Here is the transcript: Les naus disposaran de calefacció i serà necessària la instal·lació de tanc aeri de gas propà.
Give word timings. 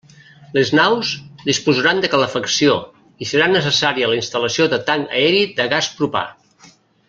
Les 0.57 0.69
naus 0.77 1.11
disposaran 1.49 2.01
de 2.05 2.09
calefacció 2.13 2.73
i 3.25 3.29
serà 3.33 3.51
necessària 3.53 4.11
la 4.15 4.19
instal·lació 4.23 4.69
de 4.73 4.81
tanc 4.91 5.15
aeri 5.23 5.45
de 5.61 5.69
gas 5.77 5.93
propà. 6.01 6.25